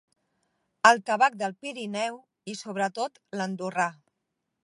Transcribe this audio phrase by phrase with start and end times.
[0.91, 2.17] El tabac del Pirineu,
[2.53, 3.89] i sobretot l'andorrà.